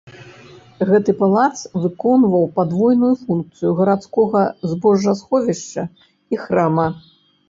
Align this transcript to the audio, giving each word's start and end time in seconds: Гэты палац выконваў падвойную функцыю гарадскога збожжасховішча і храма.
Гэты 0.91 1.11
палац 1.17 1.57
выконваў 1.83 2.45
падвойную 2.55 3.09
функцыю 3.25 3.73
гарадскога 3.81 4.41
збожжасховішча 4.71 5.83
і 6.37 6.41
храма. 6.47 6.87